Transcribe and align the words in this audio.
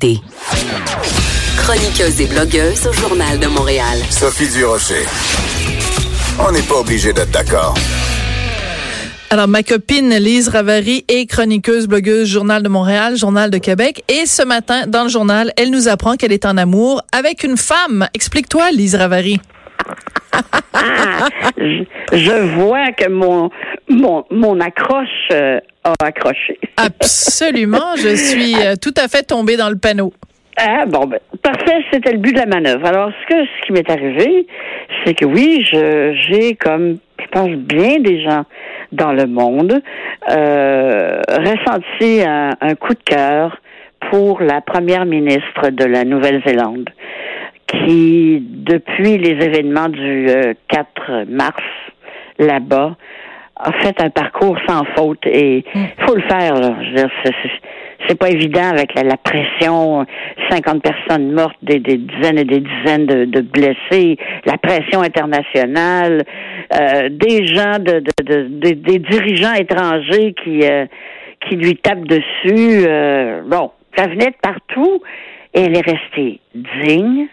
l'actualité. 0.00 0.20
Chroniqueuse 1.56 2.20
et 2.20 2.26
blogueuse 2.26 2.86
au 2.86 2.92
Journal 2.92 3.38
de 3.38 3.46
Montréal. 3.46 3.98
Sophie 4.10 4.48
Durocher. 4.48 5.06
On 6.38 6.52
n'est 6.52 6.62
pas 6.62 6.76
obligé 6.76 7.12
d'être 7.12 7.30
d'accord. 7.30 7.74
Alors, 9.32 9.46
ma 9.46 9.62
copine 9.62 10.10
Lise 10.16 10.48
Ravary 10.48 11.04
est 11.06 11.26
chroniqueuse, 11.26 11.86
blogueuse, 11.86 12.28
Journal 12.28 12.62
de 12.64 12.68
Montréal, 12.68 13.16
Journal 13.16 13.50
de 13.50 13.58
Québec. 13.58 14.02
Et 14.08 14.26
ce 14.26 14.42
matin, 14.42 14.86
dans 14.88 15.04
le 15.04 15.08
journal, 15.08 15.52
elle 15.56 15.70
nous 15.70 15.86
apprend 15.86 16.16
qu'elle 16.16 16.32
est 16.32 16.46
en 16.46 16.56
amour 16.56 17.02
avec 17.12 17.44
une 17.44 17.56
femme. 17.56 18.08
Explique-toi, 18.12 18.72
Lise 18.72 18.96
Ravary. 18.96 19.38
je, 22.12 22.56
vois 22.56 22.92
que 22.92 23.08
mon, 23.08 23.50
mon, 23.90 24.24
mon 24.30 24.60
accroche 24.60 25.28
euh, 25.32 25.60
a 25.84 25.92
accroché. 26.04 26.58
Absolument. 26.76 27.96
Je 27.96 28.14
suis 28.14 28.54
euh, 28.54 28.74
tout 28.80 28.94
à 28.96 29.08
fait 29.08 29.22
tombée 29.22 29.56
dans 29.56 29.68
le 29.68 29.76
panneau. 29.76 30.12
Ah, 30.56 30.84
bon, 30.86 31.06
ben, 31.06 31.18
parfait, 31.42 31.84
c'était 31.92 32.12
le 32.12 32.18
but 32.18 32.32
de 32.34 32.38
la 32.38 32.46
manœuvre. 32.46 32.86
Alors, 32.86 33.10
ce, 33.10 33.34
que, 33.34 33.44
ce 33.44 33.66
qui 33.66 33.72
m'est 33.72 33.88
arrivé, 33.90 34.46
c'est 35.04 35.14
que 35.14 35.24
oui, 35.24 35.66
je, 35.70 36.14
j'ai 36.28 36.54
comme, 36.54 36.98
je 37.18 37.26
pense, 37.30 37.50
bien 37.50 37.98
des 38.00 38.22
gens 38.22 38.44
dans 38.92 39.12
le 39.12 39.26
monde 39.26 39.80
euh, 40.30 41.22
ressenti 41.28 42.22
un, 42.26 42.50
un 42.60 42.74
coup 42.74 42.94
de 42.94 43.02
cœur 43.04 43.56
pour 44.10 44.40
la 44.40 44.60
première 44.60 45.06
ministre 45.06 45.70
de 45.70 45.84
la 45.84 46.04
Nouvelle-Zélande, 46.04 46.90
qui, 47.68 48.42
depuis 48.42 49.18
les 49.18 49.44
événements 49.44 49.88
du 49.88 50.26
4 50.68 50.88
euh, 51.08 51.24
mars 51.28 51.62
là-bas, 52.38 52.96
a 53.62 53.72
fait 53.80 54.00
un 54.02 54.10
parcours 54.10 54.56
sans 54.66 54.84
faute 54.96 55.24
et 55.26 55.64
il 55.74 55.80
mm. 55.80 55.86
faut 56.06 56.14
le 56.14 56.22
faire. 56.22 56.54
Là. 56.54 56.74
Je 56.82 56.88
veux 56.88 56.94
dire, 56.94 57.10
c'est 58.08 58.18
pas 58.18 58.30
évident 58.30 58.70
avec 58.70 58.94
la, 58.94 59.16
pression, 59.16 60.06
50 60.50 60.82
personnes 60.82 61.32
mortes, 61.32 61.56
des, 61.62 61.78
dizaines 61.78 62.38
et 62.38 62.44
des 62.44 62.60
dizaines 62.60 63.06
de, 63.06 63.40
blessés, 63.40 64.16
la 64.46 64.56
pression 64.56 65.02
internationale, 65.02 66.24
euh, 66.74 67.08
des 67.10 67.46
gens, 67.46 67.78
de, 67.78 68.02
des 68.22 68.98
dirigeants 68.98 69.54
étrangers 69.54 70.34
qui 70.42 70.62
euh, 70.64 70.86
qui 71.48 71.56
lui 71.56 71.76
tapent 71.76 72.06
dessus. 72.06 72.84
Euh, 72.86 73.42
bon, 73.46 73.70
ça 73.96 74.06
venait 74.06 74.26
de 74.26 74.36
partout 74.42 75.02
et 75.54 75.62
elle 75.62 75.76
est 75.76 75.86
restée 75.86 76.40
digne. 76.54 77.26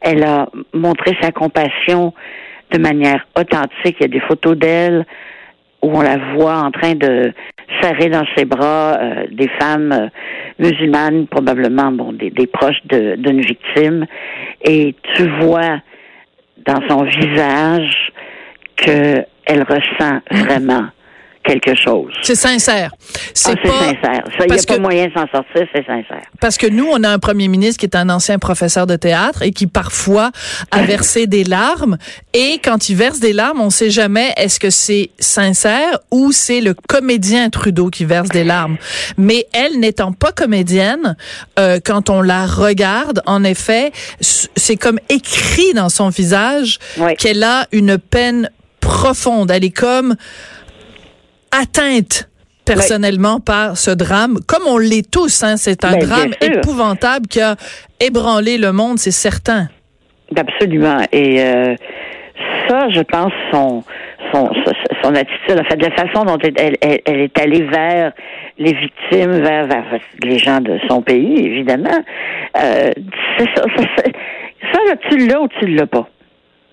Elle 0.00 0.24
a 0.24 0.48
montré 0.72 1.16
sa 1.20 1.30
compassion 1.30 2.12
de 2.70 2.78
manière 2.78 3.26
authentique. 3.38 3.96
Il 4.00 4.02
y 4.02 4.04
a 4.04 4.08
des 4.08 4.20
photos 4.20 4.56
d'elle 4.56 5.06
où 5.84 5.98
on 5.98 6.00
la 6.00 6.16
voit 6.34 6.56
en 6.56 6.70
train 6.70 6.94
de 6.94 7.32
serrer 7.82 8.08
dans 8.08 8.24
ses 8.36 8.46
bras 8.46 8.96
euh, 8.98 9.26
des 9.30 9.48
femmes 9.60 9.92
euh, 9.92 10.08
musulmanes, 10.58 11.26
probablement 11.26 11.92
bon 11.92 12.12
des, 12.12 12.30
des 12.30 12.46
proches 12.46 12.80
d'une 12.86 13.40
victime, 13.40 14.06
et 14.64 14.94
tu 15.14 15.28
vois 15.40 15.80
dans 16.66 16.80
son 16.88 17.04
visage 17.04 18.12
qu'elle 18.76 19.26
ressent 19.46 20.20
vraiment 20.30 20.86
quelque 21.44 21.74
chose. 21.74 22.12
C'est 22.22 22.34
sincère. 22.34 22.90
C'est 23.34 23.52
ah, 23.52 23.68
sincère. 23.68 24.24
Il 24.40 24.52
n'y 24.52 24.58
a 24.58 24.62
pas 24.64 24.78
moyen 24.78 25.06
de 25.06 25.12
s'en 25.12 25.26
sortir, 25.28 25.66
c'est 25.72 25.86
sincère. 25.86 26.22
Parce 26.40 26.56
que 26.56 26.66
nous, 26.66 26.88
on 26.90 27.04
a 27.04 27.10
un 27.10 27.18
premier 27.18 27.48
ministre 27.48 27.78
qui 27.78 27.86
est 27.86 27.96
un 27.96 28.08
ancien 28.08 28.38
professeur 28.38 28.86
de 28.86 28.96
théâtre 28.96 29.42
et 29.42 29.52
qui 29.52 29.66
parfois 29.66 30.30
a 30.70 30.82
versé 30.86 31.26
des 31.26 31.44
larmes. 31.44 31.98
Et 32.32 32.60
quand 32.64 32.88
il 32.88 32.96
verse 32.96 33.20
des 33.20 33.32
larmes, 33.32 33.60
on 33.60 33.66
ne 33.66 33.70
sait 33.70 33.90
jamais 33.90 34.32
est-ce 34.36 34.58
que 34.58 34.70
c'est 34.70 35.10
sincère 35.18 35.98
ou 36.10 36.32
c'est 36.32 36.60
le 36.60 36.74
comédien 36.74 37.50
Trudeau 37.50 37.90
qui 37.90 38.04
verse 38.04 38.30
des 38.30 38.44
larmes. 38.44 38.76
Mais 39.18 39.46
elle 39.52 39.78
n'étant 39.78 40.12
pas 40.12 40.32
comédienne, 40.32 41.16
euh, 41.58 41.78
quand 41.84 42.10
on 42.10 42.22
la 42.22 42.46
regarde, 42.46 43.20
en 43.26 43.44
effet, 43.44 43.92
c'est 44.20 44.76
comme 44.76 44.98
écrit 45.08 45.74
dans 45.74 45.90
son 45.90 46.08
visage 46.08 46.78
qu'elle 47.18 47.42
a 47.42 47.66
une 47.72 47.98
peine 47.98 48.50
profonde. 48.80 49.50
Elle 49.50 49.64
est 49.64 49.70
comme 49.70 50.16
atteinte 51.60 52.28
personnellement 52.64 53.40
par 53.40 53.76
ce 53.76 53.90
drame, 53.90 54.38
comme 54.46 54.62
on 54.66 54.78
l'est 54.78 55.08
tous. 55.08 55.42
Hein, 55.42 55.56
c'est 55.56 55.84
un 55.84 55.92
ben, 55.92 56.00
drame 56.00 56.30
épouvantable 56.40 57.26
qui 57.26 57.40
a 57.40 57.56
ébranlé 58.00 58.58
le 58.58 58.72
monde, 58.72 58.98
c'est 58.98 59.10
certain. 59.10 59.68
Absolument. 60.34 61.00
Et 61.12 61.42
euh, 61.42 61.74
ça, 62.68 62.88
je 62.90 63.00
pense, 63.00 63.32
son, 63.52 63.84
son, 64.32 64.50
son 65.02 65.14
attitude, 65.14 65.60
en 65.60 65.64
fait, 65.64 65.76
la 65.76 65.90
façon 65.90 66.24
dont 66.24 66.38
elle, 66.42 66.76
elle, 66.80 67.20
est 67.20 67.38
allée 67.38 67.62
vers 67.62 68.12
les 68.58 68.72
victimes, 68.72 69.42
vers, 69.42 69.66
vers, 69.66 69.84
les 70.22 70.38
gens 70.38 70.60
de 70.60 70.78
son 70.88 71.02
pays, 71.02 71.38
évidemment, 71.38 72.02
euh, 72.56 72.90
ça, 73.38 73.44
ça, 73.54 74.02
ça, 74.72 74.78
là, 74.86 74.94
tu 75.10 75.26
l'as 75.26 75.40
ou 75.40 75.48
tu 75.60 75.66
l'as 75.66 75.86
pas. 75.86 76.08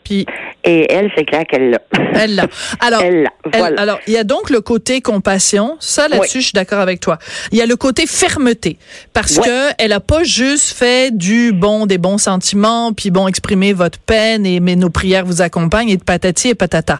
Puis 0.03 0.25
et 0.63 0.91
elle, 0.91 1.11
c'est 1.15 1.25
clair 1.25 1.43
qu'elle 1.47 1.71
l'a. 1.71 1.81
Elle 2.15 2.35
l'a. 2.35 2.47
Alors, 2.79 3.01
elle 3.01 3.27
voilà. 3.53 3.81
alors, 3.81 3.99
il 4.07 4.13
y 4.13 4.17
a 4.17 4.23
donc 4.23 4.49
le 4.49 4.61
côté 4.61 5.01
compassion. 5.01 5.77
Ça, 5.79 6.07
là-dessus, 6.07 6.41
je 6.41 6.45
suis 6.45 6.53
d'accord 6.53 6.79
avec 6.79 6.99
toi. 6.99 7.17
Il 7.51 7.57
y 7.57 7.61
a 7.61 7.65
le 7.65 7.75
côté 7.75 8.05
fermeté. 8.05 8.77
Parce 9.13 9.39
que 9.39 9.71
elle 9.77 9.91
a 9.91 9.99
pas 9.99 10.23
juste 10.23 10.73
fait 10.73 11.15
du 11.15 11.51
bon, 11.51 11.85
des 11.85 11.97
bons 11.97 12.19
sentiments, 12.19 12.93
puis 12.93 13.09
bon, 13.09 13.27
exprimer 13.27 13.73
votre 13.73 13.99
peine 13.99 14.45
et 14.45 14.59
mais 14.59 14.75
nos 14.75 14.89
prières 14.89 15.25
vous 15.25 15.41
accompagnent 15.41 15.89
et 15.89 15.97
de 15.97 16.03
patati 16.03 16.49
et 16.49 16.55
patata. 16.55 16.99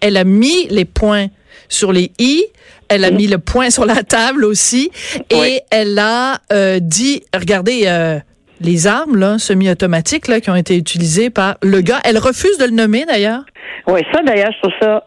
Elle 0.00 0.16
a 0.16 0.24
mis 0.24 0.66
les 0.68 0.84
points 0.84 1.28
sur 1.68 1.92
les 1.92 2.12
i. 2.18 2.44
Elle 2.88 3.04
a 3.04 3.10
mm. 3.10 3.16
mis 3.16 3.26
le 3.26 3.38
point 3.38 3.70
sur 3.70 3.84
la 3.84 4.02
table 4.02 4.44
aussi. 4.44 4.90
Et 5.30 5.60
elle 5.70 5.98
a 5.98 6.40
euh, 6.52 6.78
dit, 6.80 7.22
regardez, 7.34 7.82
euh, 7.86 8.18
les 8.60 8.86
armes 8.86 9.16
là, 9.16 9.38
semi-automatiques 9.38 10.28
là, 10.28 10.40
qui 10.40 10.50
ont 10.50 10.56
été 10.56 10.76
utilisées 10.76 11.30
par 11.30 11.56
le 11.62 11.80
gars. 11.80 12.00
Elle 12.04 12.18
refuse 12.18 12.58
de 12.58 12.64
le 12.64 12.72
nommer 12.72 13.04
d'ailleurs. 13.04 13.44
Oui, 13.86 14.00
ça 14.12 14.22
d'ailleurs, 14.22 14.52
je 14.52 14.58
trouve 14.58 14.74
ça. 14.80 15.04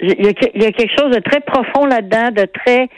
Il 0.00 0.26
y, 0.26 0.28
a, 0.28 0.72
quelque 0.72 0.92
chose 0.98 1.14
de 1.14 1.20
très 1.20 1.40
profond 1.40 1.86
là-dedans, 1.86 2.30
de 2.30 2.46
très. 2.46 2.88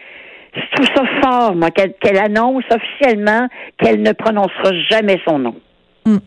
Je 0.55 0.75
trouve 0.75 0.89
ça 0.97 1.03
fort, 1.23 1.55
moi, 1.55 1.71
qu'elle 1.71 2.19
annonce 2.19 2.65
officiellement 2.71 3.49
qu'elle 3.79 4.03
ne 4.03 4.13
prononcera 4.13 4.73
jamais 4.91 5.21
son 5.25 5.39
nom. 5.39 5.55
Hmm. 6.05 6.19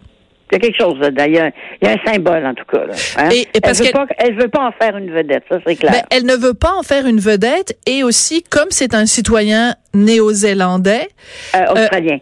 Il 0.52 0.56
y 0.56 0.58
a 0.58 0.60
quelque 0.60 0.82
chose 0.82 1.00
d'ailleurs. 1.12 1.52
Il 1.82 1.88
y 1.88 1.92
a 1.92 1.96
un 1.96 2.12
symbole 2.12 2.46
en 2.46 2.54
tout 2.54 2.66
cas. 2.66 2.84
Hein. 3.18 3.30
Et, 3.32 3.60
parce 3.62 3.80
elle, 3.80 3.88
veut 3.88 4.08
elle 4.18 4.36
veut 4.36 4.48
pas 4.50 4.68
en 4.68 4.72
faire 4.72 4.98
une 4.98 5.12
vedette, 5.12 5.44
ça 5.50 5.60
c'est 5.66 5.76
clair. 5.76 5.92
Ben, 5.92 6.02
elle 6.12 6.26
ne 6.26 6.36
veut 6.36 6.54
pas 6.54 6.74
en 6.78 6.84
faire 6.84 7.06
une 7.08 7.20
vedette 7.20 7.78
et 7.86 8.04
aussi 8.04 8.44
comme 8.44 8.68
c'est 8.70 8.94
un 8.94 9.06
citoyen 9.06 9.76
néo-zélandais, 9.94 11.08
euh, 11.56 11.60
euh 11.60 11.74
australien. 11.74 12.20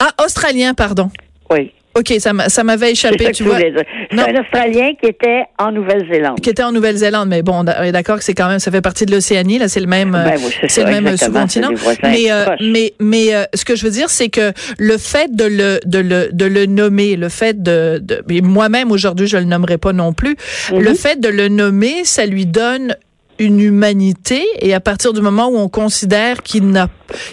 Ah, 0.00 0.12
australien, 0.22 0.74
pardon. 0.74 1.10
Oui. 1.50 1.72
OK, 1.96 2.12
ça 2.18 2.64
m'avait 2.64 2.90
échappé, 2.90 3.30
tu 3.30 3.44
vois. 3.44 3.58
C'est 3.58 4.18
un 4.18 4.40
Australien 4.40 4.92
qui 5.00 5.08
était 5.08 5.44
en 5.58 5.70
Nouvelle-Zélande. 5.70 6.40
Qui 6.40 6.50
était 6.50 6.64
en 6.64 6.72
Nouvelle-Zélande, 6.72 7.28
mais 7.28 7.42
bon, 7.42 7.64
on 7.64 7.82
est 7.82 7.92
d'accord 7.92 8.18
que 8.18 8.24
c'est 8.24 8.34
quand 8.34 8.48
même, 8.48 8.58
ça 8.58 8.72
fait 8.72 8.80
partie 8.80 9.06
de 9.06 9.12
l'Océanie, 9.12 9.58
là, 9.58 9.68
c'est 9.68 9.80
le 9.80 9.86
même, 9.86 10.10
ben 10.10 10.34
c'est 10.68 10.82
le 10.82 10.90
même 10.90 11.16
sous-continent. 11.16 11.70
Mais, 12.02 12.32
euh, 12.32 12.46
mais, 12.60 12.94
mais, 12.98 13.34
euh, 13.34 13.44
ce 13.54 13.64
que 13.64 13.76
je 13.76 13.84
veux 13.84 13.92
dire, 13.92 14.10
c'est 14.10 14.28
que 14.28 14.52
le 14.76 14.98
fait 14.98 15.34
de 15.34 15.44
le, 15.44 15.78
de 15.86 16.00
le, 16.00 16.30
de 16.32 16.44
le 16.44 16.66
nommer, 16.66 17.14
le 17.14 17.28
fait 17.28 17.62
de, 17.62 17.98
de 18.02 18.40
moi-même 18.42 18.90
aujourd'hui, 18.90 19.28
je 19.28 19.36
le 19.36 19.44
nommerai 19.44 19.78
pas 19.78 19.92
non 19.92 20.12
plus, 20.12 20.36
le 20.72 20.90
mhm. 20.90 20.96
fait 20.96 21.20
de 21.20 21.28
le 21.28 21.46
nommer, 21.46 22.04
ça 22.04 22.26
lui 22.26 22.46
donne 22.46 22.96
une 23.38 23.60
humanité 23.60 24.42
et 24.60 24.74
à 24.74 24.80
partir 24.80 25.12
du 25.12 25.20
moment 25.20 25.48
où 25.48 25.56
on 25.56 25.68
considère 25.68 26.42
qu'il 26.42 26.68
n'a 26.68 26.88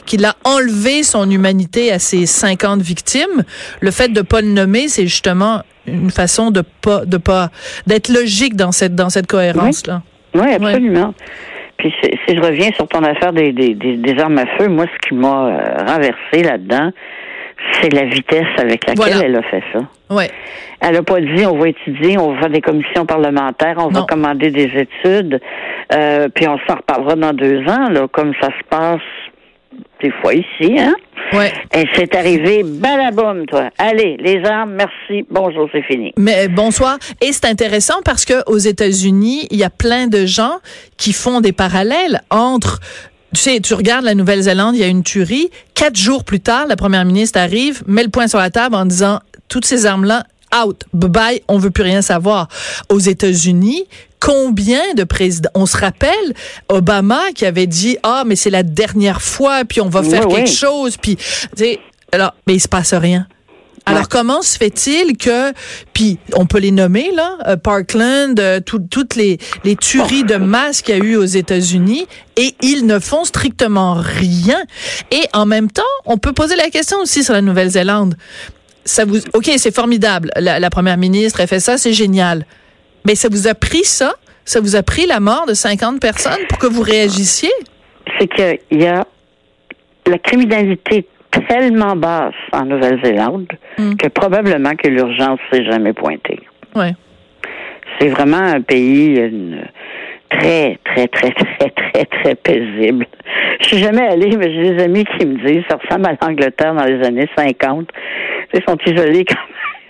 qu'il 0.06 0.25
a 0.25 0.35
enlevé 0.44 1.03
son 1.03 1.29
humanité 1.29 1.91
à 1.91 2.00
ses 2.00 2.25
50 2.25 2.81
victimes, 2.81 3.44
le 3.79 3.91
fait 3.91 4.09
de 4.09 4.22
pas 4.22 4.41
le 4.41 4.47
nommer, 4.47 4.88
c'est 4.88 5.07
justement 5.07 5.61
une 5.88 6.11
façon 6.11 6.51
de 6.51 6.63
pas 6.81 7.06
de 7.06 7.17
pas 7.17 7.50
d'être 7.88 8.09
logique 8.09 8.56
dans 8.56 8.72
cette 8.72 8.95
dans 8.95 9.09
cette 9.09 9.28
cohérence 9.28 9.88
là. 9.88 10.01
Oui, 10.34 10.53
absolument. 10.53 11.13
Puis 11.78 11.91
si 12.01 12.35
je 12.35 12.41
reviens 12.41 12.69
sur 12.75 12.88
ton 12.88 13.03
affaire 13.03 13.34
des, 13.34 13.51
des, 13.51 13.73
des, 13.73 14.19
armes 14.19 14.38
à 14.38 14.45
feu, 14.57 14.67
moi 14.67 14.85
ce 14.85 15.07
qui 15.07 15.16
m'a 15.16 15.47
euh, 15.47 15.78
renversé 15.88 16.44
là-dedans, 16.44 16.91
c'est 17.81 17.94
la 17.94 18.05
vitesse 18.05 18.47
avec 18.58 18.87
laquelle 18.87 19.23
elle 19.23 19.35
a 19.35 19.43
fait 19.43 19.63
ça. 19.73 19.79
Ouais. 20.09 20.29
Elle 20.81 20.93
n'a 20.93 21.03
pas 21.03 21.22
dit 21.22 21.46
on 21.46 21.58
va 21.58 21.69
étudier, 21.69 22.17
on 22.17 22.34
va 22.34 22.41
faire 22.41 22.49
des 22.49 22.61
commissions 22.61 23.05
parlementaires, 23.05 23.75
on 23.78 23.90
va 23.90 24.02
commander 24.03 24.52
des 24.52 24.69
études, 24.75 25.40
euh, 25.93 26.28
puis 26.34 26.47
on 26.47 26.58
s'en 26.67 26.75
reparlera 26.75 27.16
dans 27.16 27.34
deux 27.34 27.59
ans, 27.67 27.90
là, 27.90 28.08
comme 28.11 28.34
ça 28.41 28.47
se 28.47 28.63
passe 28.69 29.02
des 30.02 30.11
fois 30.22 30.34
ici, 30.34 30.79
hein? 30.79 30.93
Ouais. 31.34 31.52
Et 31.73 31.85
c'est 31.96 32.13
arrivé, 32.16 32.63
balaboum, 32.63 33.46
toi. 33.46 33.69
Allez, 33.78 34.17
les 34.19 34.43
armes, 34.43 34.73
merci, 34.73 35.25
bonjour, 35.29 35.69
c'est 35.72 35.84
fini. 35.84 36.11
Mais 36.17 36.47
bonsoir. 36.47 36.97
Et 37.22 37.31
c'est 37.31 37.46
intéressant 37.46 38.02
parce 38.03 38.25
que 38.25 38.43
aux 38.47 38.57
États-Unis, 38.57 39.47
il 39.52 39.57
y 39.57 39.64
a 39.64 39.69
plein 39.69 40.07
de 40.07 40.25
gens 40.25 40.57
qui 40.97 41.14
font 41.14 41.40
des 41.40 41.53
parallèles 41.53 42.22
entre 42.31 42.79
tu 43.33 43.41
sais, 43.41 43.59
tu 43.59 43.73
regardes 43.73 44.05
la 44.05 44.16
Nouvelle-Zélande, 44.16 44.75
il 44.75 44.81
y 44.81 44.83
a 44.83 44.87
une 44.87 45.03
tuerie. 45.03 45.49
Quatre 45.73 45.95
jours 45.95 46.23
plus 46.23 46.39
tard, 46.39 46.67
la 46.67 46.75
première 46.75 47.05
ministre 47.05 47.39
arrive, 47.39 47.83
met 47.87 48.03
le 48.03 48.09
point 48.09 48.28
sur 48.28 48.39
la 48.39 48.49
table 48.49 48.75
en 48.75 48.85
disant 48.85 49.19
toutes 49.47 49.66
ces 49.66 49.85
armes-là, 49.85 50.25
out, 50.63 50.83
bye 50.93 51.09
bye, 51.09 51.41
on 51.47 51.57
veut 51.57 51.72
plus 51.72 51.83
rien 51.83 52.01
savoir. 52.01 52.47
Aux 52.89 52.99
États-Unis, 52.99 53.85
combien 54.19 54.93
de 54.95 55.03
présidents 55.03 55.49
On 55.55 55.66
se 55.66 55.78
rappelle 55.78 56.33
Obama 56.69 57.22
qui 57.33 57.45
avait 57.45 57.67
dit 57.67 57.97
ah 58.03 58.23
mais 58.25 58.35
c'est 58.35 58.49
la 58.49 58.63
dernière 58.63 59.22
fois, 59.22 59.63
puis 59.66 59.81
on 59.81 59.89
va 59.89 60.03
faire 60.03 60.28
quelque 60.28 60.49
chose, 60.49 60.97
puis 60.97 61.17
Alors, 62.11 62.33
mais 62.47 62.55
il 62.55 62.59
se 62.59 62.67
passe 62.67 62.93
rien. 62.93 63.28
Alors 63.85 64.09
comment 64.09 64.41
se 64.41 64.57
fait-il 64.57 65.17
que, 65.17 65.53
puis 65.93 66.19
on 66.33 66.45
peut 66.45 66.59
les 66.59 66.72
nommer 66.72 67.11
là, 67.13 67.37
euh, 67.47 67.57
Parkland, 67.57 68.39
euh, 68.39 68.59
toutes 68.59 69.16
les, 69.16 69.37
les 69.63 69.75
tueries 69.75 70.23
de 70.23 70.35
masse 70.35 70.81
qu'il 70.81 70.97
y 70.97 71.01
a 71.01 71.03
eu 71.03 71.16
aux 71.16 71.25
États-Unis, 71.25 72.05
et 72.37 72.53
ils 72.61 72.85
ne 72.85 72.99
font 72.99 73.25
strictement 73.25 73.95
rien. 73.95 74.61
Et 75.11 75.23
en 75.33 75.45
même 75.45 75.69
temps, 75.69 75.81
on 76.05 76.17
peut 76.17 76.33
poser 76.33 76.55
la 76.55 76.69
question 76.69 76.99
aussi 76.99 77.23
sur 77.23 77.33
la 77.33 77.41
Nouvelle-Zélande. 77.41 78.16
Ça 78.85 79.05
vous, 79.05 79.17
ok, 79.33 79.51
c'est 79.57 79.73
formidable. 79.73 80.31
La, 80.35 80.59
la 80.59 80.69
première 80.69 80.97
ministre 80.97 81.41
a 81.41 81.47
fait 81.47 81.59
ça, 81.59 81.78
c'est 81.78 81.93
génial. 81.93 82.45
Mais 83.05 83.16
ça 83.16 83.29
vous 83.29 83.47
a 83.47 83.55
pris 83.55 83.83
ça, 83.83 84.13
ça 84.45 84.59
vous 84.59 84.75
a 84.75 84.83
pris 84.83 85.05
la 85.05 85.19
mort 85.19 85.45
de 85.47 85.53
50 85.53 85.99
personnes 85.99 86.45
pour 86.49 86.57
que 86.59 86.67
vous 86.67 86.81
réagissiez? 86.81 87.51
C'est 88.19 88.28
qu'il 88.28 88.81
y 88.81 88.85
a 88.85 89.05
la 90.07 90.17
criminalité 90.19 91.07
tellement 91.52 91.98
basse 91.98 92.34
en 92.53 92.66
Nouvelle-Zélande 92.66 93.48
hmm. 93.78 93.96
que 93.96 94.08
probablement 94.08 94.74
que 94.76 94.88
l'urgence 94.88 95.40
s'est 95.52 95.66
jamais 95.66 95.92
pointée. 95.92 96.40
Ouais. 96.76 96.94
C'est 98.00 98.08
vraiment 98.08 98.38
un 98.38 98.62
pays 98.62 99.20
très, 100.30 100.80
très, 100.86 101.08
très, 101.08 101.32
très, 101.32 101.70
très, 101.70 102.06
très 102.06 102.36
paisible. 102.36 103.06
Je 103.59 103.68
suis 103.68 103.78
jamais 103.80 104.08
allée, 104.08 104.38
mais 104.38 104.53
j'ai 104.53 104.76
des 104.76 104.84
amis 104.84 105.03
qui 105.03 105.26
me 105.26 105.46
disent 105.46 105.64
ça 105.70 105.78
ressemble 105.78 106.08
à 106.08 106.16
l'Angleterre 106.22 106.74
dans 106.74 106.86
les 106.86 107.06
années 107.06 107.28
50. 107.38 107.90
Ils 108.53 108.64
sont 108.68 108.78
isolés 108.86 109.26
quand 109.26 109.36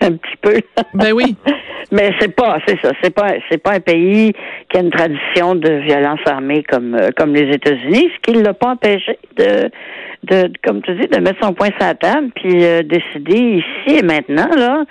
même 0.00 0.14
un 0.14 0.16
petit 0.16 0.36
peu. 0.40 0.60
Ben 0.94 1.12
oui. 1.12 1.36
Mais 1.92 2.10
c'est 2.18 2.34
pas, 2.34 2.56
c'est 2.66 2.80
ça, 2.80 2.92
c'est 3.02 3.14
pas, 3.14 3.34
c'est 3.50 3.58
pas 3.58 3.72
un 3.72 3.80
pays 3.80 4.32
qui 4.70 4.78
a 4.78 4.80
une 4.80 4.90
tradition 4.90 5.54
de 5.54 5.68
violence 5.86 6.20
armée 6.24 6.62
comme 6.62 6.94
euh, 6.94 7.10
comme 7.14 7.34
les 7.34 7.54
États-Unis, 7.54 8.10
ce 8.14 8.20
qui 8.22 8.40
l'a 8.40 8.54
pas 8.54 8.70
empêché 8.70 9.18
de 9.36 9.70
de, 10.24 10.52
comme 10.64 10.82
tu 10.82 10.94
dis, 10.94 11.08
de 11.08 11.20
mettre 11.20 11.44
son 11.44 11.52
point 11.52 11.68
sur 11.78 11.86
la 11.86 11.94
table, 11.94 12.30
puis 12.34 12.64
euh, 12.64 12.82
décider 12.82 13.62
ici 13.62 13.98
et 13.98 14.02
maintenant, 14.02 14.48
là, 14.56 14.84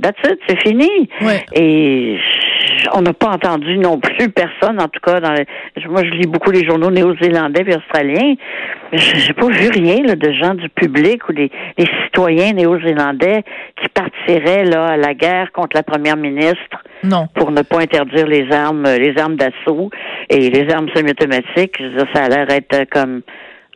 that's 0.00 0.18
it, 0.24 0.38
c'est 0.46 0.60
fini. 0.62 1.08
Et 1.54 2.18
on 2.94 3.02
n'a 3.02 3.12
pas 3.12 3.30
entendu 3.30 3.76
non 3.78 3.98
plus 3.98 4.30
personne, 4.30 4.80
en 4.80 4.88
tout 4.88 5.00
cas, 5.00 5.20
dans 5.20 5.34
moi 5.88 6.04
je 6.04 6.10
lis 6.10 6.26
beaucoup 6.26 6.50
les 6.50 6.64
journaux 6.64 6.90
néo-zélandais 6.90 7.64
et 7.66 7.76
australiens. 7.76 8.34
J'ai 8.92 9.32
pas 9.32 9.48
vu 9.48 9.68
rien 9.68 10.02
là, 10.04 10.14
de 10.14 10.32
gens 10.32 10.54
du 10.54 10.68
public 10.68 11.28
ou 11.28 11.32
des, 11.32 11.50
citoyens 12.04 12.52
néo-zélandais 12.52 13.42
qui 13.80 13.88
partiraient 13.88 14.64
là 14.64 14.86
à 14.86 14.96
la 14.96 15.14
guerre 15.14 15.52
contre 15.52 15.76
la 15.76 15.82
première 15.82 16.16
ministre. 16.16 16.84
Non. 17.02 17.28
Pour 17.34 17.50
ne 17.50 17.62
pas 17.62 17.80
interdire 17.80 18.26
les 18.26 18.50
armes, 18.52 18.84
les 18.84 19.16
armes 19.18 19.36
d'assaut 19.36 19.90
et 20.30 20.50
les 20.50 20.72
armes 20.72 20.88
semi-automatiques. 20.94 21.80
Ça 22.14 22.24
a 22.24 22.28
l'air 22.28 22.50
être 22.50 22.88
comme 22.90 23.22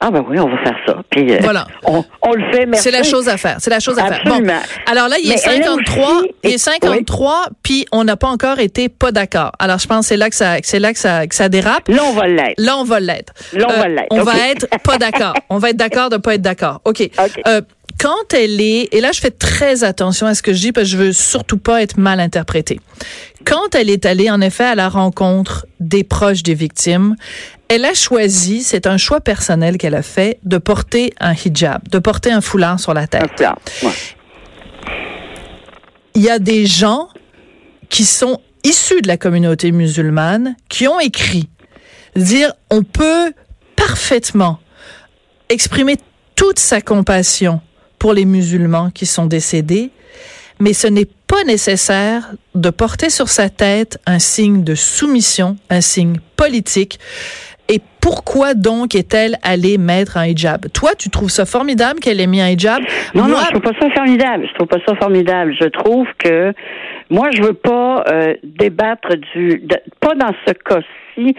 ah 0.04 0.10
ben 0.10 0.24
oui, 0.28 0.36
on 0.40 0.48
va 0.48 0.58
faire 0.64 0.76
ça. 0.84 0.96
Puis 1.10 1.32
euh, 1.32 1.38
voilà. 1.42 1.64
on, 1.84 2.04
on, 2.22 2.32
le 2.32 2.52
fait, 2.52 2.66
merci. 2.66 2.82
C'est 2.82 2.90
la 2.90 3.04
chose 3.04 3.28
à 3.28 3.36
faire. 3.36 3.58
C'est 3.60 3.70
la 3.70 3.78
chose 3.78 3.96
à 4.00 4.06
faire. 4.06 4.20
Bon, 4.24 4.42
alors 4.90 5.08
là, 5.08 5.16
il 5.22 5.30
est 5.30 5.36
53, 5.36 6.22
il 6.42 6.54
est 6.54 6.58
53, 6.58 7.46
puis 7.62 7.86
on 7.92 8.02
n'a 8.02 8.16
pas 8.16 8.26
encore 8.26 8.58
été 8.58 8.88
pas 8.88 9.12
d'accord. 9.12 9.52
Alors 9.60 9.78
je 9.78 9.86
pense 9.86 10.00
que 10.00 10.08
c'est 10.08 10.16
là 10.16 10.28
que 10.28 10.34
ça, 10.34 10.56
c'est 10.62 10.80
là 10.80 10.92
que 10.92 10.98
ça, 10.98 11.28
que 11.28 11.34
ça 11.36 11.48
dérape. 11.48 11.86
Là, 11.86 12.02
on 12.04 12.14
va 12.14 12.26
l'être. 12.26 12.54
Là, 12.58 12.78
on 12.78 12.84
va 12.84 12.98
l'être. 12.98 13.32
Là, 13.52 13.66
on 13.70 13.72
va 13.74 13.84
euh, 13.84 13.88
l'être. 13.88 14.06
On 14.10 14.22
va 14.24 14.48
être 14.48 14.66
pas 14.82 14.98
d'accord. 14.98 15.34
on 15.48 15.58
va 15.58 15.70
être 15.70 15.76
d'accord 15.76 16.10
de 16.10 16.16
pas 16.16 16.34
être 16.34 16.42
d'accord. 16.42 16.80
Ok. 16.92 17.08
Euh, 17.46 17.62
quand 18.00 18.34
elle 18.34 18.60
est, 18.60 18.92
et 18.92 19.00
là 19.00 19.12
je 19.12 19.20
fais 19.20 19.30
très 19.30 19.84
attention 19.84 20.26
à 20.26 20.34
ce 20.34 20.42
que 20.42 20.52
je 20.52 20.60
dis 20.60 20.72
parce 20.72 20.86
que 20.86 20.92
je 20.92 20.96
veux 20.96 21.12
surtout 21.12 21.58
pas 21.58 21.80
être 21.82 21.96
mal 21.96 22.18
interprétée. 22.18 22.80
Quand 23.44 23.74
elle 23.74 23.88
est 23.88 24.04
allée 24.04 24.30
en 24.30 24.40
effet 24.40 24.64
à 24.64 24.74
la 24.74 24.88
rencontre 24.88 25.66
des 25.78 26.02
proches 26.02 26.42
des 26.42 26.54
victimes, 26.54 27.16
elle 27.74 27.86
a 27.86 27.94
choisi, 27.94 28.62
c'est 28.62 28.86
un 28.86 28.98
choix 28.98 29.22
personnel 29.22 29.78
qu'elle 29.78 29.94
a 29.94 30.02
fait, 30.02 30.38
de 30.44 30.58
porter 30.58 31.14
un 31.18 31.32
hijab, 31.32 31.88
de 31.88 31.98
porter 31.98 32.30
un 32.30 32.42
foulard 32.42 32.78
sur 32.78 32.92
la 32.92 33.06
tête. 33.06 33.42
Il 36.14 36.20
y 36.20 36.28
a 36.28 36.38
des 36.38 36.66
gens 36.66 37.08
qui 37.88 38.04
sont 38.04 38.42
issus 38.62 39.00
de 39.00 39.08
la 39.08 39.16
communauté 39.16 39.72
musulmane 39.72 40.54
qui 40.68 40.86
ont 40.86 41.00
écrit 41.00 41.48
dire 42.14 42.52
on 42.70 42.82
peut 42.82 43.32
parfaitement 43.74 44.58
exprimer 45.48 45.96
toute 46.34 46.58
sa 46.58 46.82
compassion 46.82 47.62
pour 47.98 48.12
les 48.12 48.26
musulmans 48.26 48.90
qui 48.90 49.06
sont 49.06 49.24
décédés, 49.24 49.90
mais 50.60 50.74
ce 50.74 50.88
n'est 50.88 51.08
pas 51.26 51.44
nécessaire 51.44 52.34
de 52.54 52.68
porter 52.68 53.08
sur 53.08 53.30
sa 53.30 53.48
tête 53.48 53.98
un 54.04 54.18
signe 54.18 54.62
de 54.62 54.74
soumission, 54.74 55.56
un 55.70 55.80
signe 55.80 56.18
politique. 56.36 56.98
Et 57.72 57.80
pourquoi 58.02 58.52
donc 58.52 58.94
est-elle 58.94 59.36
allée 59.42 59.78
mettre 59.78 60.18
un 60.18 60.26
hijab? 60.26 60.66
Toi, 60.74 60.90
tu 60.98 61.08
trouves 61.08 61.30
ça 61.30 61.46
formidable 61.46 62.00
qu'elle 62.00 62.20
ait 62.20 62.26
mis 62.26 62.42
un 62.42 62.48
hijab? 62.48 62.82
Non, 63.14 63.26
non, 63.26 63.38
je 63.38 63.48
trouve 63.48 63.62
pas 63.62 63.80
ça 63.80 63.90
formidable. 63.94 64.46
Je 64.46 64.54
trouve 64.54 64.68
pas 64.68 64.78
ça 64.86 64.94
formidable. 64.96 65.56
Je 65.58 65.68
trouve 65.68 66.06
que 66.18 66.52
moi, 67.08 67.30
je 67.30 67.42
veux 67.42 67.54
pas 67.54 68.04
euh, 68.08 68.34
débattre 68.42 69.16
du, 69.34 69.62
pas 70.00 70.14
dans 70.14 70.34
ce 70.46 70.52
cas-ci. 70.52 71.34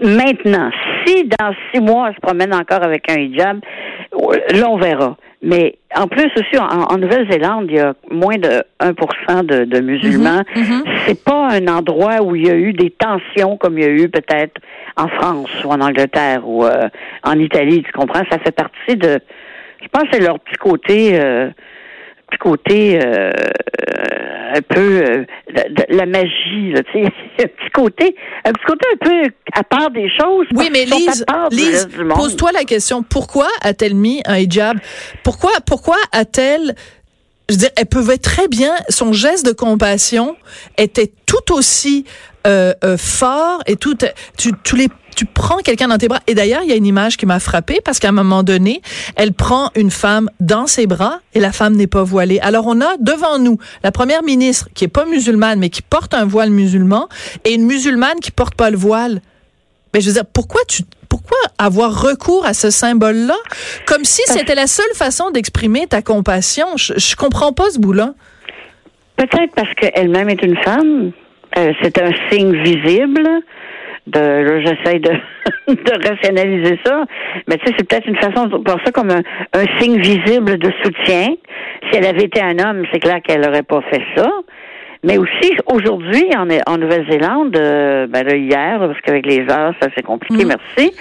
maintenant, 0.00 0.70
si 1.04 1.24
dans 1.24 1.52
six 1.72 1.80
mois, 1.80 2.08
elle 2.08 2.14
se 2.14 2.20
promène 2.20 2.54
encore 2.54 2.84
avec 2.84 3.10
un 3.10 3.18
hijab, 3.18 3.58
là, 4.12 4.70
on 4.70 4.76
verra. 4.76 5.16
Mais 5.42 5.78
en 5.96 6.08
plus 6.08 6.30
aussi, 6.36 6.58
en, 6.58 6.98
Nouvelle-Zélande, 6.98 7.66
il 7.68 7.76
y 7.76 7.80
a 7.80 7.94
moins 8.10 8.36
de 8.36 8.62
1% 8.80 9.46
de, 9.46 9.64
de 9.64 9.80
musulmans. 9.80 10.42
Mhm, 10.54 10.62
mhm. 10.62 10.84
C'est 11.06 11.22
pas 11.24 11.48
un 11.50 11.66
endroit 11.68 12.22
où 12.22 12.36
il 12.36 12.46
y 12.46 12.50
a 12.50 12.54
eu 12.54 12.72
des 12.72 12.90
tensions 12.90 13.56
comme 13.56 13.78
il 13.78 13.84
y 13.84 13.86
a 13.86 13.90
eu 13.90 14.08
peut-être 14.08 14.60
en 14.96 15.08
France 15.08 15.50
ou 15.64 15.68
en 15.70 15.80
Angleterre 15.80 16.46
ou 16.46 16.64
euh, 16.64 16.88
en 17.22 17.38
Italie. 17.38 17.82
Tu 17.82 17.92
comprends? 17.92 18.22
Ça 18.30 18.38
fait 18.38 18.54
partie 18.54 18.96
de. 18.96 19.20
Je 19.82 19.88
pense 19.88 20.04
que 20.04 20.08
c'est 20.12 20.20
leur 20.20 20.38
petit 20.40 20.56
côté. 20.56 21.20
Euh, 21.20 21.50
petit 22.28 22.38
côté 22.38 23.00
euh, 23.02 23.30
un 24.54 24.62
peu 24.62 25.02
euh, 25.02 25.24
la, 25.88 26.06
magie, 26.06 26.72
là, 26.72 26.82
tu 26.92 27.04
sais, 27.04 27.04
un 27.40 27.46
petit 27.46 27.70
côté, 27.72 28.16
un 28.44 28.52
petit 28.52 28.64
côté 28.66 28.86
un 28.92 29.06
peu 29.06 29.30
à 29.52 29.64
part 29.64 29.90
des 29.90 30.08
choses. 30.08 30.46
Oui, 30.54 30.70
mais 30.72 30.84
Lise, 30.84 31.24
Lise 31.50 31.88
pose-toi 32.14 32.52
la 32.52 32.64
question 32.64 33.02
pourquoi 33.02 33.48
a-t-elle 33.62 33.94
mis 33.94 34.22
un 34.26 34.38
hijab? 34.38 34.78
Pourquoi, 35.22 35.52
pourquoi 35.66 35.96
a-t-elle 36.12 36.74
je 37.48 37.54
veux 37.54 37.60
dire, 37.60 37.70
elle 37.76 37.86
pouvait 37.86 38.18
très 38.18 38.48
bien, 38.48 38.72
son 38.88 39.12
geste 39.12 39.46
de 39.46 39.52
compassion 39.52 40.36
était 40.78 41.12
tout 41.26 41.54
aussi 41.54 42.04
euh, 42.46 42.72
euh, 42.84 42.96
fort 42.96 43.60
et 43.66 43.76
tout, 43.76 43.96
tu, 44.36 44.50
tu 44.64 44.76
les 44.76 44.88
tu 45.16 45.24
prends 45.24 45.56
quelqu'un 45.58 45.88
dans 45.88 45.98
tes 45.98 46.08
bras. 46.08 46.20
Et 46.28 46.34
d'ailleurs, 46.34 46.62
il 46.62 46.68
y 46.68 46.72
a 46.72 46.76
une 46.76 46.86
image 46.86 47.16
qui 47.16 47.26
m'a 47.26 47.40
frappée 47.40 47.80
parce 47.84 47.98
qu'à 47.98 48.10
un 48.10 48.12
moment 48.12 48.42
donné, 48.42 48.82
elle 49.16 49.32
prend 49.32 49.70
une 49.74 49.90
femme 49.90 50.30
dans 50.38 50.66
ses 50.66 50.86
bras 50.86 51.20
et 51.34 51.40
la 51.40 51.52
femme 51.52 51.74
n'est 51.74 51.86
pas 51.86 52.04
voilée. 52.04 52.38
Alors 52.40 52.66
on 52.66 52.80
a 52.80 52.96
devant 53.00 53.38
nous 53.38 53.58
la 53.82 53.90
première 53.90 54.22
ministre 54.22 54.68
qui 54.74 54.84
est 54.84 54.88
pas 54.88 55.06
musulmane 55.06 55.58
mais 55.58 55.70
qui 55.70 55.82
porte 55.82 56.14
un 56.14 56.26
voile 56.26 56.50
musulman 56.50 57.08
et 57.44 57.54
une 57.54 57.64
musulmane 57.64 58.20
qui 58.20 58.30
porte 58.30 58.54
pas 58.54 58.70
le 58.70 58.76
voile. 58.76 59.20
Mais 59.94 60.00
je 60.02 60.08
veux 60.08 60.12
dire, 60.12 60.26
pourquoi 60.26 60.60
tu 60.68 60.82
pourquoi 61.08 61.38
avoir 61.56 62.02
recours 62.02 62.44
à 62.44 62.52
ce 62.52 62.68
symbole-là? 62.70 63.36
Comme 63.86 64.04
si 64.04 64.20
c'était 64.26 64.54
la 64.54 64.66
seule 64.66 64.84
façon 64.94 65.30
d'exprimer 65.30 65.86
ta 65.86 66.02
compassion 66.02 66.66
Je, 66.76 66.94
je 66.96 67.16
comprends 67.16 67.52
pas 67.52 67.70
ce 67.70 67.78
bout-là. 67.78 68.12
Peut-être 69.16 69.54
parce 69.54 69.72
qu'elle-même 69.74 70.28
est 70.28 70.42
une 70.42 70.56
femme. 70.58 71.12
Euh, 71.56 71.72
c'est 71.80 71.98
un 72.02 72.10
signe 72.30 72.52
visible 72.62 73.26
de 74.06 74.60
j'essaie 74.64 74.98
de, 74.98 75.10
de 75.74 76.08
rationaliser 76.08 76.78
ça, 76.84 77.04
mais 77.48 77.56
tu 77.58 77.66
sais, 77.66 77.74
c'est 77.78 77.88
peut-être 77.88 78.06
une 78.06 78.16
façon 78.16 78.46
de 78.46 78.56
voir 78.64 78.78
ça 78.84 78.92
comme 78.92 79.10
un, 79.10 79.80
signe 79.80 79.98
visible 79.98 80.58
de 80.58 80.70
soutien. 80.82 81.34
Si 81.90 81.98
elle 81.98 82.06
avait 82.06 82.24
été 82.24 82.40
un 82.40 82.58
homme, 82.58 82.84
c'est 82.92 83.00
clair 83.00 83.20
qu'elle 83.22 83.40
n'aurait 83.40 83.62
pas 83.62 83.80
fait 83.90 84.02
ça. 84.16 84.28
Mais 85.02 85.18
aussi, 85.18 85.52
aujourd'hui, 85.66 86.26
en, 86.36 86.48
en 86.66 86.78
Nouvelle-Zélande, 86.78 87.56
euh, 87.56 88.06
ben 88.08 88.26
là, 88.26 88.34
hier, 88.34 88.78
parce 88.78 89.00
qu'avec 89.02 89.26
les 89.26 89.40
heures, 89.42 89.74
ça 89.80 89.88
c'est 89.94 90.02
compliqué, 90.02 90.44
mm. 90.44 90.48
merci, 90.48 90.92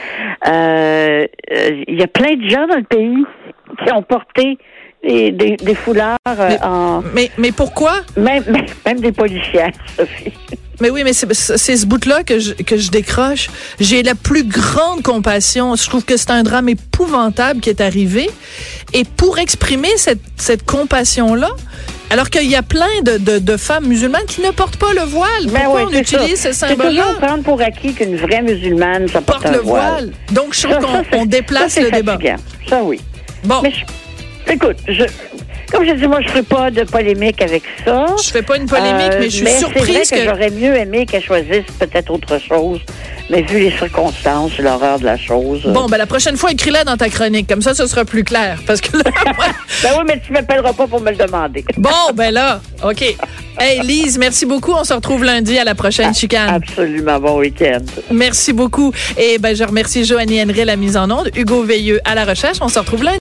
euh, 0.47 1.25
euh, 1.51 1.83
il 1.87 1.99
y 1.99 2.03
a 2.03 2.07
plein 2.07 2.35
de 2.35 2.47
gens 2.47 2.67
dans 2.67 2.75
le 2.75 2.83
pays 2.83 3.25
qui 3.83 3.93
ont 3.93 4.03
porté 4.03 4.57
des, 5.03 5.31
des, 5.31 5.75
foulards 5.75 6.17
en... 6.63 7.01
Mais, 7.13 7.29
mais 7.37 7.51
pourquoi? 7.51 7.91
Même, 8.17 8.43
même 8.85 8.99
des 8.99 9.11
policiers, 9.11 9.71
Sophie. 9.85 10.33
Mais 10.81 10.89
oui, 10.89 11.03
mais 11.03 11.13
c'est 11.13 11.77
ce 11.77 11.85
bout-là 11.85 12.23
que 12.23 12.39
je, 12.39 12.53
que 12.53 12.77
je 12.77 12.91
décroche. 12.91 13.49
J'ai 13.79 14.03
la 14.03 14.15
plus 14.15 14.43
grande 14.43 15.01
compassion. 15.03 15.75
Je 15.75 15.87
trouve 15.87 16.03
que 16.05 16.17
c'est 16.17 16.31
un 16.31 16.43
drame 16.43 16.69
épouvantable 16.69 17.59
qui 17.61 17.69
est 17.69 17.81
arrivé. 17.81 18.29
Et 18.93 19.03
pour 19.03 19.39
exprimer 19.39 19.89
cette, 19.97 20.21
cette 20.37 20.65
compassion-là, 20.65 21.49
alors 22.09 22.29
qu'il 22.29 22.49
y 22.49 22.55
a 22.55 22.61
plein 22.61 23.01
de, 23.03 23.17
de, 23.17 23.39
de, 23.39 23.57
femmes 23.57 23.87
musulmanes 23.87 24.25
qui 24.27 24.41
ne 24.41 24.51
portent 24.51 24.77
pas 24.77 24.93
le 24.93 25.01
voile. 25.01 25.47
Ben 25.47 25.61
Pourquoi 25.63 25.85
on 25.85 25.91
utilise 25.91 26.39
ce 26.39 26.51
symbole-là? 26.51 26.91
C'est 26.91 26.97
toujours 26.97 27.19
prendre 27.19 27.43
pour 27.43 27.61
acquis 27.61 27.93
qu'une 27.93 28.15
vraie 28.15 28.41
musulmane 28.41 29.07
ça 29.07 29.21
porte, 29.21 29.49
le 29.49 29.59
voile. 29.59 30.11
Donc, 30.31 30.53
je 30.53 30.67
trouve 30.67 31.09
qu'on 31.11 31.25
déplace 31.25 31.79
le 31.79 31.89
débat. 31.91 32.17
Ça, 32.69 32.83
oui. 32.83 32.99
Bon. 33.43 33.61
Mais 33.63 34.53
écoute, 34.53 34.77
je, 34.87 35.03
comme 35.75 35.85
je 35.85 35.93
dis, 35.93 36.07
moi, 36.07 36.21
je 36.21 36.27
ne 36.27 36.31
ferai 36.31 36.43
pas 36.43 36.71
de 36.71 36.83
polémique 36.83 37.41
avec 37.41 37.63
ça. 37.83 38.05
Je 38.23 38.29
fais 38.29 38.41
pas 38.41 38.57
une 38.57 38.65
polémique, 38.65 39.11
mais 39.19 39.29
je 39.29 39.35
suis 39.35 39.47
euh, 39.47 39.59
surprise 39.59 40.09
que, 40.09 40.23
j'aurais 40.23 40.49
mieux 40.49 40.75
aimé 40.75 41.05
qu'elle 41.05 41.23
choisisse 41.23 41.65
peut-être 41.79 42.11
autre 42.11 42.39
chose 42.39 42.79
mais 43.29 43.41
vu 43.41 43.59
les 43.59 43.71
circonstances, 43.71 44.57
l'horreur 44.59 44.99
de 44.99 45.05
la 45.05 45.17
chose. 45.17 45.63
Bon, 45.65 45.87
ben 45.87 45.97
la 45.97 46.05
prochaine 46.05 46.37
fois, 46.37 46.51
écris-la 46.51 46.83
dans 46.83 46.97
ta 46.97 47.09
chronique. 47.09 47.47
Comme 47.47 47.61
ça, 47.61 47.73
ce 47.73 47.87
sera 47.87 48.05
plus 48.05 48.23
clair. 48.23 48.59
Parce 48.67 48.81
que 48.81 48.97
là, 48.97 49.03
ben 49.83 49.89
oui, 49.97 50.03
mais 50.07 50.21
tu 50.25 50.31
m'appelleras 50.31 50.73
pas 50.73 50.87
pour 50.87 51.01
me 51.01 51.09
le 51.09 51.17
demander. 51.17 51.65
bon, 51.77 51.89
ben 52.13 52.31
là, 52.31 52.61
OK. 52.83 53.03
Hey, 53.57 53.81
Lise, 53.81 54.17
merci 54.17 54.45
beaucoup. 54.45 54.73
On 54.73 54.83
se 54.83 54.93
retrouve 54.93 55.23
lundi 55.23 55.57
à 55.57 55.63
la 55.63 55.75
prochaine 55.75 56.09
ah, 56.11 56.13
chicane. 56.13 56.49
Absolument. 56.49 57.19
Bon 57.19 57.39
week-end. 57.39 57.79
Merci 58.11 58.51
beaucoup. 58.51 58.91
Et 59.17 59.37
ben, 59.39 59.55
je 59.55 59.63
remercie 59.63 60.03
Joannie 60.03 60.41
Henry 60.41 60.65
la 60.65 60.75
mise 60.75 60.97
en 60.97 61.09
onde, 61.09 61.31
Hugo 61.35 61.63
Veilleux 61.63 62.01
à 62.03 62.15
la 62.15 62.25
recherche. 62.25 62.57
On 62.61 62.67
se 62.67 62.79
retrouve 62.79 63.03
lundi. 63.03 63.13